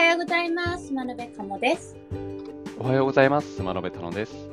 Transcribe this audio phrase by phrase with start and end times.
[0.00, 0.90] はようございます。
[0.94, 1.94] 真鍋かもです。
[2.78, 3.56] おはようございます。
[3.56, 4.48] 島野辺太郎です。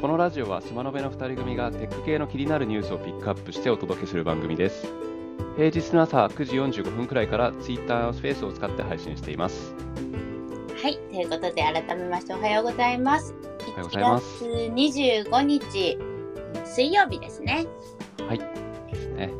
[0.00, 4.86] このラジオは島野辺の2人組がテック系の気になるニュースをピックアップしてお届けする番組です。
[5.56, 9.74] 平日の朝9時45分くらいから Twitter スペースを使って配信しています。
[10.80, 13.34] はい、ということで改めましておはようございます。
[13.68, 15.98] おはようございます1月25日
[16.64, 17.66] 水曜日ですね。
[18.28, 18.38] はい。
[18.38, 19.32] ですね。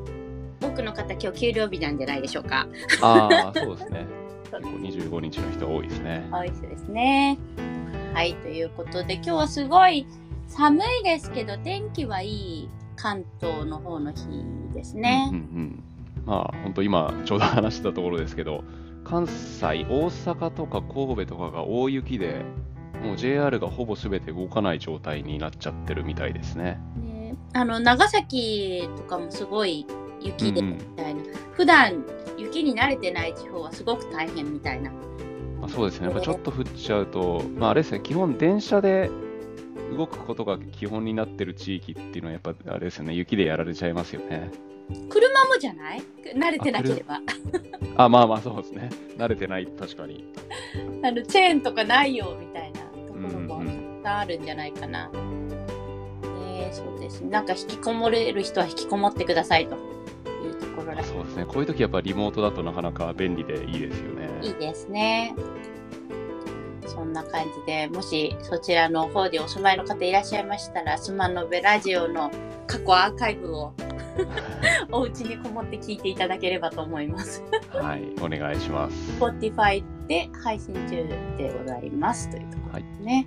[0.60, 2.66] 多くの方今日給料日なんじゃないでしょうか。
[3.00, 4.25] ああ、そうですね。
[4.46, 6.28] 結構25日の人多いですね。
[6.30, 7.38] 多いですね。
[8.14, 10.06] はい、ということで今日はすごい
[10.48, 14.26] 寒いですけど天気はいい関東の方の日
[14.72, 15.28] ですね。
[15.30, 15.82] うんうんうん。
[16.24, 18.64] まあ、本当今ちょうど話したところですけど、
[19.04, 22.44] 関西、大阪とか神戸とかが大雪で、
[23.02, 26.80] もう JR がほぼ全て動かない状態になっちゃってるみたいですね。
[26.96, 29.86] ねあの長崎とかもすごい
[30.26, 31.20] 雪でうんうんみたいな、
[31.52, 32.04] 普段
[32.38, 34.90] 雪に慣れてない地方はすごく大変みたいな。
[35.60, 39.10] まあ、そうですね、やっぱちょっと降っちゃうと、まあ、あれですね、基本、電車で
[39.96, 44.50] 動くことが基本になってる地域っていうのは、やっぱあれですよね、雪でやられちゃいますよね。
[45.08, 46.02] 車もじゃない？
[46.34, 47.20] 慣れてなければ。
[47.96, 50.24] あ、 まあまあ、そうですね、慣れてない、確かに。
[51.02, 55.08] あのチェーンとかないよみたいなところもうんうんたくさんあるんじゃないかな。
[55.08, 57.30] ねえそうですね。
[57.30, 59.76] なんか引きこもれる人は引きこもってくださいと
[61.02, 64.28] そうですね、こういう時やっぱリモートだとなかなか便利でいいですよね。
[64.42, 65.34] いいですね。
[66.86, 72.30] そんな感じで、もしそちらの方でお住まいの方いらっしゃいましたら、スマノベラジオの
[72.66, 73.72] 過去アーカイブを
[74.90, 77.42] お家にこもって聞いていただければと思います。
[77.72, 79.20] はい、お願いします。
[79.20, 80.90] Spotify で配信中
[81.36, 83.26] でございますというところですね。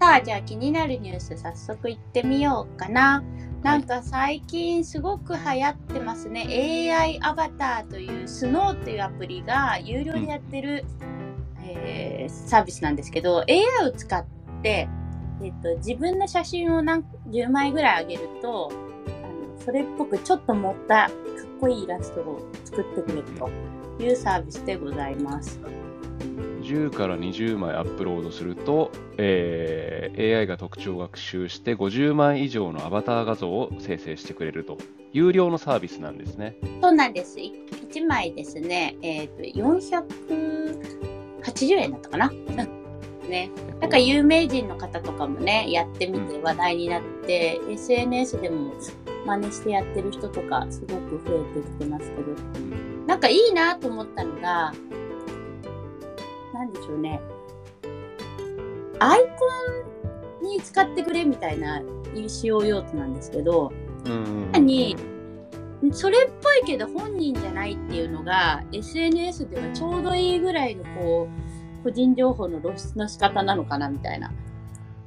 [0.00, 3.22] さあ、じゃあ気になるニュース早速いってみようかな。
[3.62, 6.46] なんか最近すごく流行ってますね。
[6.90, 10.86] AI アバターというスノーというアプリが有料でやってる、
[11.62, 14.24] えーサービスなんですけど、AI を使っ
[14.62, 14.88] て、
[15.42, 21.12] えっと自分の写真を何10枚ぐらい上げると、あのそれっぽくちょっと盛ったかっ
[21.60, 23.50] こいいイラストを作ってくれると
[24.02, 25.60] いうサービスでございます。
[26.70, 34.76] 10から20枚アップロードすると、えー AI が特徴を学習して50枚以上のアバター画像を生成してくれると。
[35.12, 36.56] 有料のサービスなんですね。
[36.82, 37.38] そうなんです。
[37.38, 42.30] 1枚ですね、えっ、と、480円だったかな？
[43.28, 43.50] ね。
[43.80, 48.72] なんか有名人の方とかもね、やってみて話題になって、SNS でも
[49.26, 52.22] 真似してやってる人とかすごく増えてきてますけど、
[53.06, 54.72] なんかいいなと思ったのが、
[56.60, 57.18] なんでしょうね。
[58.98, 61.80] アイコンに使ってくれみたいな
[62.28, 63.72] 使用用途なんですけど、
[64.04, 64.94] うんに
[65.92, 71.28] それっぽいけど本人じゃないっていうのが SNS ではちょうどいいぐらいのこ
[71.80, 74.30] う個人情報の露出の仕方なのかなみたいな。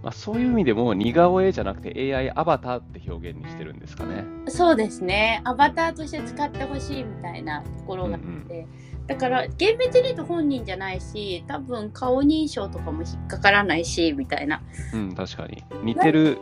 [0.01, 4.25] まあ、そういう意味でも似顔絵じゃなくて AI アバターって表現にしてるんですかね。
[4.47, 5.41] そうですね。
[5.45, 8.67] アバターとして使ってほしいみたいなところがあって。
[9.07, 14.61] だから厳密に言うと本人じゃないし多分顔認証とかも引っかからないしみたいな
[14.93, 15.63] うん、確かに。
[15.83, 16.37] 似てる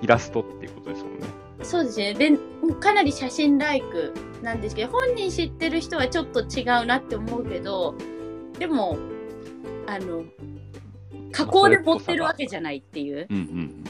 [0.00, 1.26] イラストっていうことですもんね。
[1.62, 2.38] そうですねで
[2.80, 7.94] かなり写真ライクなんですけど本人知ってる人はちょっと違うなって思うけど
[8.58, 8.96] でも
[9.86, 10.24] あの
[11.32, 13.84] 加工で持ってるわけじゃないっていううんうんうん。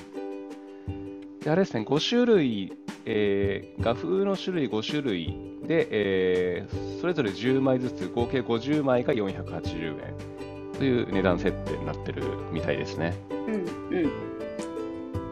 [1.42, 2.72] であれですね、5種類、
[3.06, 5.26] えー画風の種類5種類
[5.66, 10.14] で、えーそれぞれ10枚ずつ、合計50枚が480円
[10.78, 13.14] という値段設定になってるみたいですね。
[13.30, 14.10] うんうん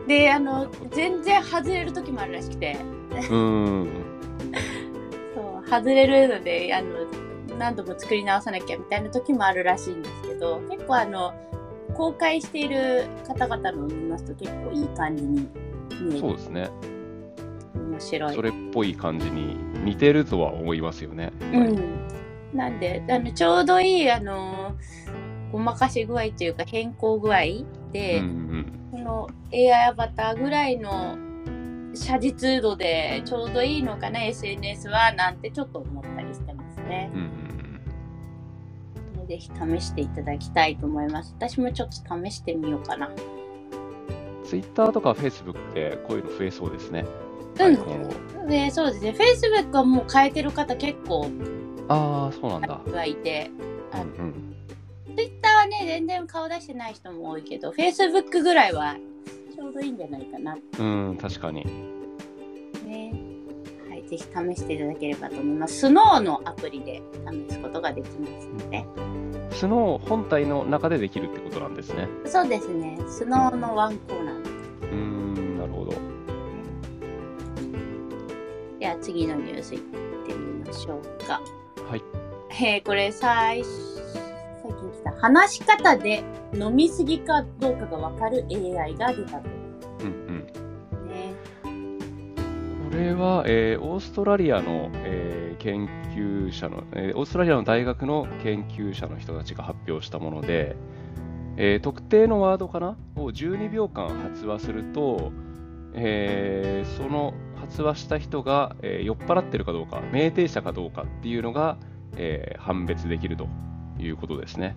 [0.08, 2.78] であの全然外れる時もあるらしくて
[3.12, 3.88] うーん。
[5.36, 6.88] そう外れるのであの
[7.58, 11.34] 何度も作り直さなきゃみたいな時もあるらしいんですけど結構あの
[11.94, 15.46] 公開している方々のを見ますと結構いい感じに
[16.00, 16.71] 見えるそうですね。
[17.75, 18.34] 面白い。
[18.34, 21.32] それっぽい感じに似てるとは思いますよね。
[21.52, 22.08] うん、
[22.52, 24.75] なんであのちょうどいいあの
[25.52, 27.40] ごまかし具合というか変更具合
[27.93, 31.19] で、うんうんこの AI アバターぐらいの
[31.94, 37.11] 写実度でちょうどいいのかな SNS はなんてちょっと思ったりしてますね。
[37.12, 37.20] うん。
[37.20, 37.23] う
[39.19, 39.26] んうん。
[39.26, 41.34] ぜひ試していただきたいと思います。
[41.37, 43.11] 私もちょっと試してみようかな
[44.48, 47.04] ツイッターとかフェイスブックでこういうの増えそうですね。
[47.04, 47.28] うん
[47.60, 48.02] アイコン
[48.44, 51.28] をでそうですね Facebook はもう変えてる方結構
[51.88, 52.80] ああ、そうなんだ。
[52.92, 53.50] はいて
[53.92, 54.48] あうんうん
[55.16, 58.96] ツイッターはね、全然顔出してない人も多いけど、Facebook ぐらいは
[59.52, 60.56] ちょうどいいんじゃないかな。
[60.78, 61.66] うん、確かに。
[62.86, 63.12] ね。
[63.88, 65.80] はい、ぜぜひ試していただければと思います。
[65.80, 67.02] スノーのアプリで
[67.48, 68.84] 試すことができますので。
[69.58, 72.06] スノー本体の中でできるってことなんですね。
[72.26, 72.96] そうですね。
[73.08, 74.93] スノーのワンコーナー。
[74.93, 75.90] うん、なるほど。
[78.78, 81.40] では次のニュースいってみましょうか。
[81.90, 82.02] はい。
[82.50, 86.22] えー、これ最最近来た話し方で
[86.55, 89.49] 飲みすぎかどうかがわかる AI が出たと。
[90.02, 91.08] うんうん。
[91.08, 91.34] ね。
[92.88, 95.88] これは、えー、オーストラリアの、えー、研
[96.19, 100.76] 究者の、え、オーストラリアの大学の研究者の人たちが発表したもので、
[101.56, 105.32] えー、特定のワードかなを12秒間発話すると、
[105.94, 111.76] えー、その発話した人が、えー、酔っ払ってるかどうか、酩酊者かどうかっていうのが、
[112.17, 113.49] え、判別できると
[113.99, 114.76] いうことですね。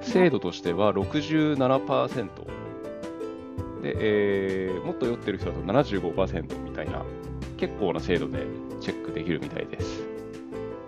[0.00, 2.28] 精度としては67%
[3.82, 7.04] で、えー、もっと酔ってる人だと75%みたいな
[7.56, 8.46] 結構な精度で
[9.14, 10.02] できるみたいです。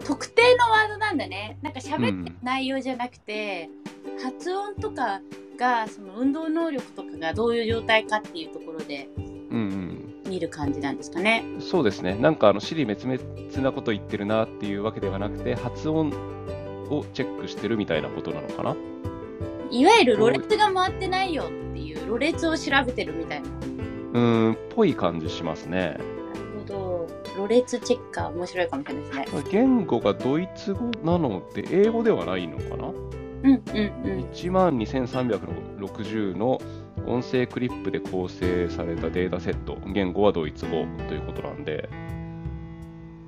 [0.04, 1.58] 特定のワードなんだね。
[1.62, 3.70] なんか喋ってる内容じゃなくて、
[4.06, 5.20] うん、発音とか
[5.58, 11.44] がその運動能力とかがどういう状態かっていうところで、うんうん見る感じなんですかね。
[11.60, 12.16] そうですね。
[12.16, 16.08] なんかあの、尻滅裂なこと言ってるなっていうわけではなくて、発音
[16.90, 18.76] をチェックしてるみたいなことなのかな。
[19.70, 23.48] いわゆるろれつが回ってないよっていう、ろれつを調べてるみたいな。
[24.14, 25.98] うん、っぽい感じしますね。
[27.36, 29.44] ろれつチェッカー、面白いかもしれないですね。
[29.50, 32.88] 言語がドイツ語なので、英語ではないのかな？
[32.88, 32.94] うん
[33.44, 33.62] うんうん。
[34.32, 36.58] 1万2360の
[37.06, 41.88] 音声クリップで構成されたデータセット、言語はドイツ語ということなんで、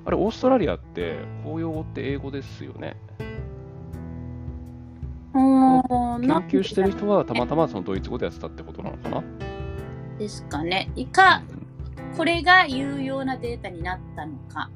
[0.04, 2.96] あれ、オーストラリアって公用語って英語ですよね？
[5.34, 5.44] 研
[6.48, 9.22] 究してる人はたまたまそのドイツ語でやってたってことなのかな？
[10.18, 10.90] ですかね。
[10.96, 11.42] いか、
[12.18, 14.68] これが有用なデータになったのか。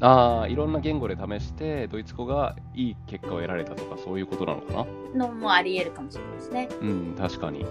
[0.00, 5.28] ああ、いろんな言語で試して、ドイツ語がいい結果を得られたとか、そういうことなのかな？
[5.28, 6.68] のもあり得るかもしれないですね。
[6.82, 7.64] うん、確かに。
[7.64, 7.66] 面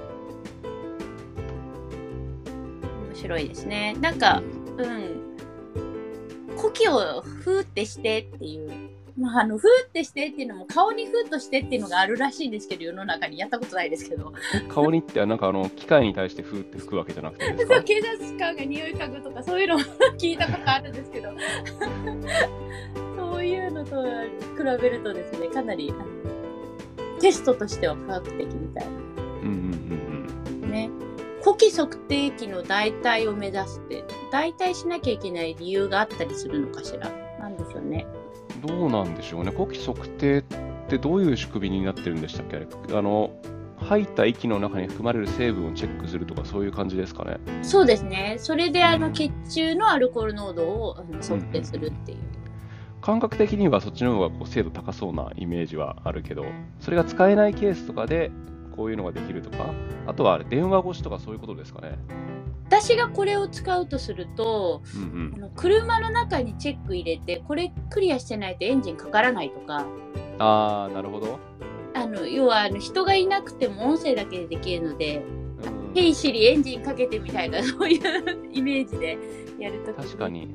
[3.13, 3.95] 白いですね。
[4.01, 4.42] なんか、
[4.77, 6.57] うん。
[6.57, 8.71] 呼気をふーってしてっていう。
[9.18, 14.33] まあ、あの、ふーってしてっていうのも、顔にふーっとしてっていうのがあるらしいんですけど、世の中にやったことないですけど。
[14.69, 19.80] 顔にって、なんかあの、機械に対してふーって吹くわけじゃなくてそう、警察官が匂い嗅ぐとか、そういうの
[20.18, 21.30] 聞いたことあるんですけど。
[23.15, 25.94] そういうのと比べるとですね、かなり、
[27.19, 28.89] テストとしては科学的みたいな。
[28.89, 30.27] うんうん
[30.62, 30.71] うんうん。
[30.71, 30.89] ね。
[31.44, 37.10] 呼気測定器の代替を目指すって代替しなきゃいけない理由があったりするのかしら？
[37.38, 38.07] なんでしょうね
[38.65, 39.51] どうなんでしょうね。
[39.51, 40.44] 呼気測定っ
[40.88, 42.65] てどういう仕組みになってるんでしたっけ？
[42.95, 43.31] あの
[43.77, 47.38] 吐いた息の中に含まれる成分をチェックするとかそういう感じですかね。
[47.62, 48.38] そうですね。
[48.39, 52.33] それであの血中のアルコール濃度を測定するっていう、うんうん。
[53.01, 56.45] 感覚的にはそっちの方がこう精度高そうなイメージはあるけど
[56.80, 58.31] それが使えないケースとかで
[58.74, 59.71] こういうのができるとか、
[60.07, 61.98] あとは電話越しとかそういうことですかね。
[62.81, 69.86] 私がこれを使うとすると、うんうん、あの車の中にチェック入れて、これクリアしてないとエンジンかからないとか。
[70.40, 71.40] ああ、なるほど。
[71.94, 75.22] あの要はあの人がいなくても音声だけでできるので、
[75.94, 79.20] ヘイシリエンジンかけてみたいな、 そういうイメージで
[79.60, 80.48] やると確かに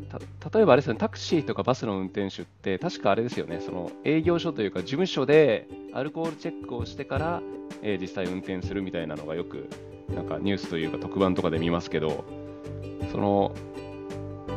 [0.52, 7.42] 例えばあれですね、タクシーとかバスの運転手って、確かあれですよね、その営業所というか、事務所でアルコールチェックをしてから、
[7.82, 9.68] えー、実際運転するみたいなのがよく、
[10.14, 12.24] なんかニュースというか特番とかで見ますけど、
[13.12, 13.52] その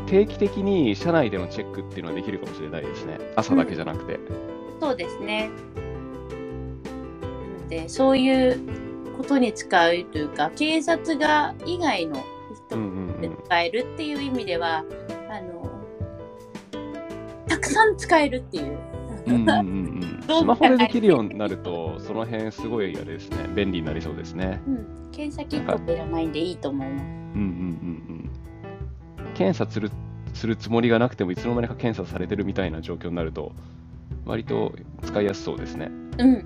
[0.08, 4.16] 定期的に車内でのチェックっていうのはできるかもしれないですね、朝だけじゃなくて。
[4.16, 5.50] うん、そうですね。
[7.22, 8.60] なので、そういう
[9.18, 12.24] ことに使うというか、警察が以外の
[12.70, 14.84] 人で使えるっていう意味では、
[15.30, 15.70] あの、
[17.48, 18.78] たくさん使えるっていう。
[19.28, 24.62] うんうんうんスマホでできるようになると、その辺すごいあれですね、便利になりそうですね。
[24.68, 27.04] うん、検査キットっていらないんでいいと思います。
[27.04, 28.32] うんうんうん
[29.20, 29.34] うん。
[29.34, 29.92] 検査する
[30.34, 33.52] するつもりがなくても、いつの間にか検査されてるみたいな状況になると、
[34.26, 34.74] 割と
[35.04, 35.92] 使いやすそうですね。
[36.18, 36.46] うん。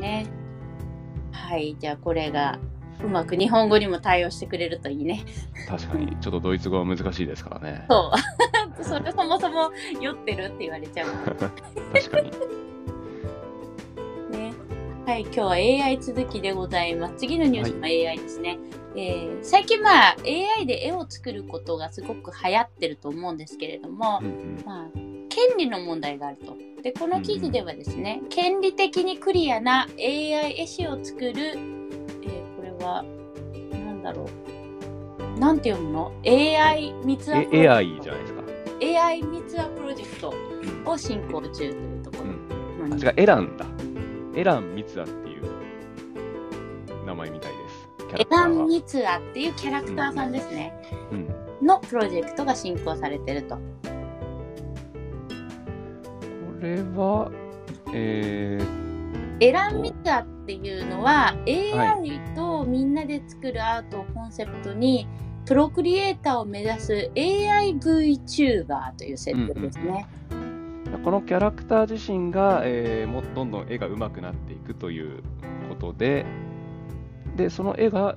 [0.00, 0.26] ね。
[1.30, 2.58] はい、じゃあこれが
[3.04, 5.24] うまく日本語にも対応してくれるといいね。
[5.68, 7.84] 確かに、ちょっとドイツ語は難しいですからね。
[7.88, 8.61] そう。
[8.82, 11.08] それそもそも酔ってるって言われちゃう。
[11.92, 12.30] 確かに。
[14.30, 14.52] ね。
[15.06, 17.14] はい、今日は AI 続きでございます。
[17.16, 18.50] 次のニュースも AI ですね。
[18.50, 18.58] はい、
[18.96, 20.16] えー、最近まあ
[20.58, 24.86] AI で絵を作ることがすごく流行ってると思うんですけれども、うんうん、まあ、
[25.28, 26.56] 権利の問題があると。
[26.82, 31.72] で、この記事ではですね、うんうん、権利的にクリアな AI 絵師を作る
[32.82, 33.04] は、
[33.70, 34.28] なんだろ
[35.36, 35.38] う。
[35.38, 38.31] なんて読むの ?AI 三つ AI じゃないですか。
[38.82, 40.34] AI 三つ編プロジェクト
[40.90, 42.86] を進行中というところ。
[42.86, 43.64] うん、あ違う、エランだ。
[44.34, 45.44] エラン・ミツアっていう
[47.06, 48.22] 名前みたいです。
[48.22, 50.72] エラン・ミツアっていうキャラクターさんですね。
[51.12, 53.54] うん、のプロジェクトが進行されてると。
[53.54, 53.60] こ
[56.60, 57.30] れは、
[57.92, 58.58] え
[59.38, 65.06] エラン・ミツアっていうのは AI とみんなで作るアートをコンセプトに、
[65.44, 70.06] プロクリエイターを目指す AIVTuber という設定ですね。
[70.30, 75.22] ーこのキャラクター自身が、えーもどんどん絵が上手くなっていくという
[75.68, 76.26] ことで、
[77.36, 78.16] でその絵が、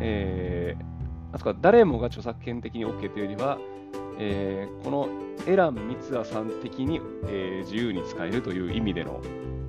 [0.00, 3.58] えー、あとか誰もが著作権的に OK というよりは、
[4.18, 5.08] えーこの
[5.46, 9.20] エラン・ミツアさん的に、えー自由に使えるという意味での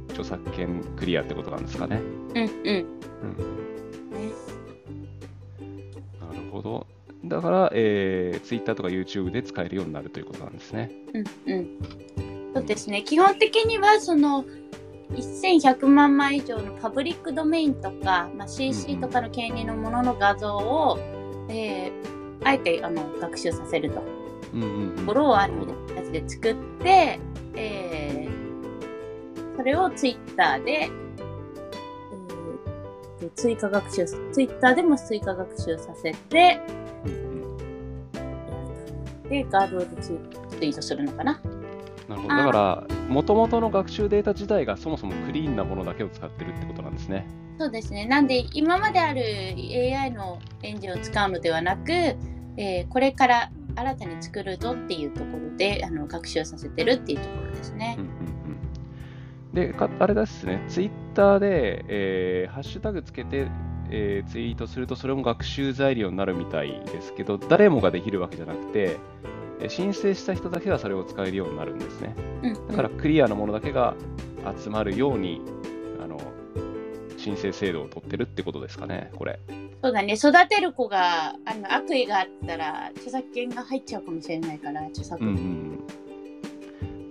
[0.10, 2.02] 著作権クリアってことなんですかね。
[2.36, 2.48] うんうん。
[2.48, 2.82] う
[3.72, 3.75] ん
[6.56, 6.88] ほど。
[7.26, 10.92] だから、えー、Twitter とか YouTube で使えるようになるということなんですね。
[11.14, 11.68] うんうん。
[12.54, 13.04] そうですね。
[13.04, 14.46] 基本的にはその
[15.12, 21.00] 1100万枚以上のパブリックドメインとか、まあ、CC とかの権利のものの画像を、
[21.50, 24.04] えーあえてあの学習させると。
[24.54, 25.54] うんうんうんところをある
[25.96, 27.20] やつで作って、
[27.56, 28.46] えー
[29.58, 30.90] それをツイッターで、
[33.22, 36.60] えー追加学習、ツイッターでも追加学習させて、
[39.30, 40.20] で、ガードでツ
[40.62, 41.40] イートするのかな。
[42.08, 42.36] なるほど。
[42.36, 47.26] だから、もともとの学習データ自体がそもそもクリーンなものだけを使ってるってことなんですね。
[47.58, 48.06] そうですね。
[48.06, 58.10] なんで、今まである AI のエンジンを使うのではなく、えーこれから新たに作るぞっていうところであの学習させてるっていうところですねうん。
[59.56, 63.48] でか、あれですね、ツイッターで、えーハッシュタグつけて、
[63.90, 68.98] えーツイートすると、それも学習材料になるみたいですけど、誰もができるわけじゃなくて、
[69.62, 72.14] えー申請した人だけがそれを使えるようになるんですね。
[72.70, 73.96] だから、クリアなものだけが
[74.62, 75.42] 集まるように、
[76.04, 76.20] あの
[77.18, 79.40] 申請制度を取ってるってことですかね、これ。
[79.82, 85.44] そうだね、育てる子があの悪意があったら著作権が入っちゃうかもしれないから、著作うんう権。
[85.46, 85.80] ん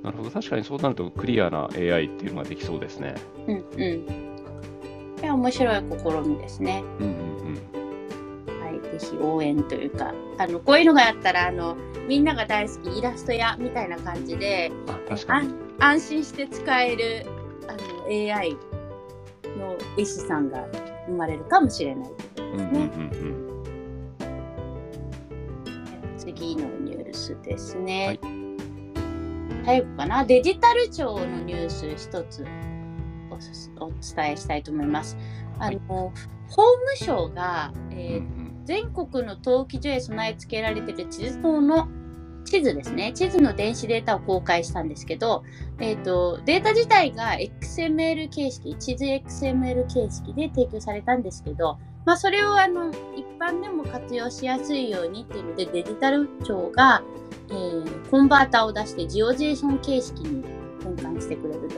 [0.04, 3.14] なるほど、確かにそうなるとクリアな AI っていうのができそうですね。
[3.49, 3.80] うんうん。
[3.80, 6.84] いや、面白い試みですね。
[7.00, 11.75] うんうんうんはい、ぜひ応援というか、あのこういうのがあったらあの、
[12.06, 15.54] みんなが大好きイラスト屋みたいな感じで、あ確かに。
[15.80, 17.26] 安心して使える
[17.66, 18.52] あの AI
[19.56, 20.66] の絵師さんが
[21.06, 23.28] 生まれるかもしれないということうんうんですね。
[23.30, 23.44] うんうん
[26.18, 28.06] 次のニュースですね。
[28.06, 28.34] はい
[29.64, 30.25] 最後かな？
[30.25, 32.47] デジタル庁のニュース一つ
[33.80, 35.16] お伝えしたいと思います。
[35.59, 36.12] あの、法
[36.50, 41.88] 務省が、えーうん全国の登記所へ備え付けられている地図等の
[42.44, 43.12] 地図ですね。
[43.12, 45.44] 地図の電子データを公開したんですけど、
[45.80, 57.02] えっ、と、データ自体が XML 形式、地図 XML 形式で提供されたんですけど、まあ、それをあの、一般でも活用しやすいようにっていうので、デジタル庁が、
[57.50, 60.44] えーコンバーターを出して、ジオジェーション形式に
[60.82, 61.68] 変換してくれる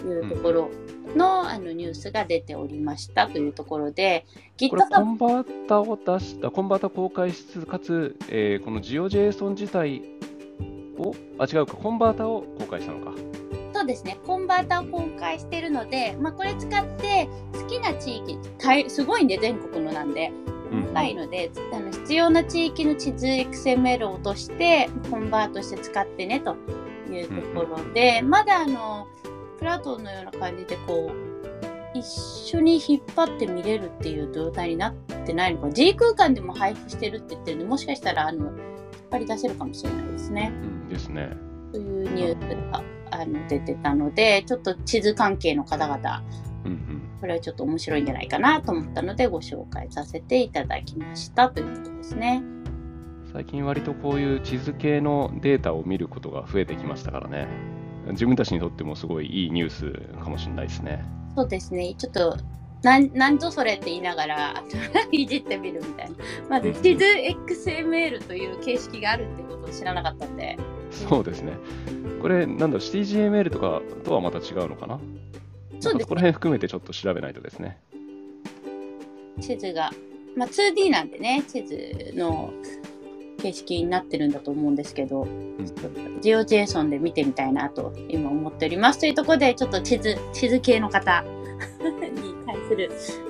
[0.00, 0.70] というところ
[1.14, 4.26] の,、あのニュースが出ておりましたというところで、
[4.58, 10.02] これ、コ GitHub ンバータを出した、コンバータ公開しつつ、かつ、えーこの GeoJSON 自体
[10.98, 13.12] を、あ、違うか、コンバータを公開したのか。
[13.74, 20.32] そうですね、コンバータを公開してるので、まあ、これ使って好きな地域、大すごいんで、全国のなんで、
[20.72, 26.56] うん細かいので、あの必要な地域の地図 XML を落として、コンバートして使ってねと
[27.10, 29.06] いうところで、まだあの、
[29.58, 34.94] プラトンのような感じで、こう、一緒に引っ張って見れるっていう状態になっ
[35.24, 38.54] てないのか、G 空間でも配布してるって言ってるんで、もしかしたら、あの、引っ
[39.10, 40.52] 張り出せるかもしれないですね。
[40.54, 41.36] うんですね。
[41.72, 46.22] というニュースがあの出てたので、ちょっと地図関係の方々、
[47.20, 52.42] これはちょっと面白いんじゃないかなと思ったのでご紹介させていただきましたということですね。
[53.32, 57.48] 最近割とこういう地図系のデータを見ることが増えてきましたからね。
[58.10, 59.90] 自分たちにとってもすごいいいニュース
[60.22, 61.04] かもしれないですね。
[61.34, 62.36] そうですね、ちょっと、
[62.82, 64.64] なんなんぞそれって言いながら、
[65.10, 66.16] いじってみるみたいな。
[66.48, 70.56] まず、地図 XML という形式があるってことを知らなかったんで、
[70.90, 71.52] そうですね。
[72.22, 74.98] これ、なんだろう、CTGML とかとはまた違うのかな？
[75.80, 77.78] そうですなんかそこら辺含めてちょっと調べないとですね。
[79.40, 79.90] 地図が、
[80.36, 82.52] まあ、2D なんでね、地図の
[83.42, 85.56] 形式になってるんだと思うんですけど、うん
[86.20, 93.26] ジオジェイソンで見てみたいなと今思っておりますというところでちょっと地図地図系の方 に対する、えー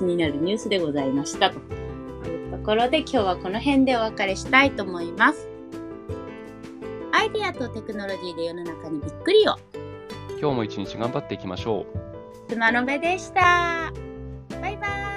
[0.00, 5.46] 気になるニュースでございましたというこころで今日はこの辺でお別れしたいと思います。
[7.12, 9.56] アイデアとテクノロジーで世の中にびっくりを。
[10.40, 11.86] 今日も一日頑張っていきましょう。
[12.48, 13.92] 妻の目でした。
[14.62, 15.09] バイバイ。